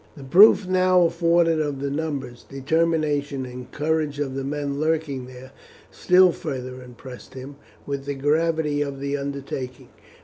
[0.17, 5.51] The proof now afforded of the numbers, determination, and courage of the men lurking there
[5.91, 9.89] still further impressed him with the gravity of the undertaking.